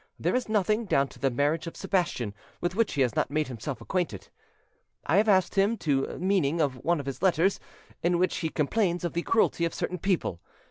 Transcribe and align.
There 0.17 0.33
is 0.33 0.49
nothing, 0.49 0.85
down 0.85 1.09
to 1.09 1.19
the 1.19 1.29
marriage 1.29 1.67
of 1.67 1.77
Sebastian, 1.77 2.33
with 2.59 2.73
which 2.73 2.93
he 2.93 3.01
has 3.01 3.15
not 3.15 3.29
made 3.29 3.49
himself 3.49 3.81
acquainted. 3.81 4.29
I 5.05 5.17
have 5.17 5.29
asked 5.29 5.53
him 5.53 5.75
the 5.75 6.17
meaning 6.17 6.59
of 6.59 6.83
one 6.83 6.99
of 6.99 7.05
his 7.05 7.21
letters, 7.21 7.59
in 8.01 8.17
which 8.17 8.37
he 8.37 8.49
complains 8.49 9.03
of 9.03 9.13
the 9.13 9.21
cruelty 9.21 9.63
of 9.63 9.75
certain 9.75 9.99
people. 9.99 10.41